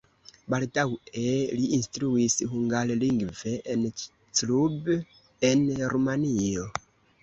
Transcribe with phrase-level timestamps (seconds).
[0.53, 1.25] Baldaŭe
[1.59, 5.01] li instruis hungarlingve en Cluj,
[5.55, 6.71] en Rumanio.